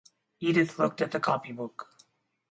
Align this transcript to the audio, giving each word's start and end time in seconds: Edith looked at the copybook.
Edith 0.39 0.79
looked 0.79 0.99
at 1.01 1.11
the 1.11 1.19
copybook. 1.19 1.87